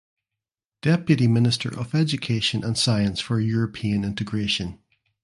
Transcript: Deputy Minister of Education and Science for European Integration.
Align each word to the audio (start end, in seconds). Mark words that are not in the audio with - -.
Deputy 0.81 1.27
Minister 1.27 1.69
of 1.79 1.93
Education 1.93 2.63
and 2.63 2.75
Science 2.75 3.19
for 3.19 3.39
European 3.39 4.03
Integration. 4.03 4.79